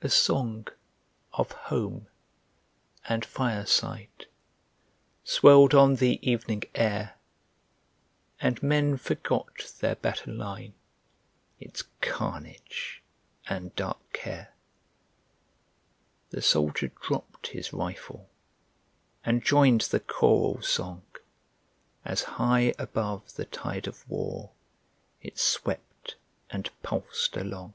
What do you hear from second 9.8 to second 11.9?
their battle line, Its